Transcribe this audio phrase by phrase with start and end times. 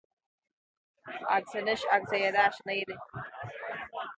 [1.35, 3.01] Agus, anois agus é ar ais in Éirinn.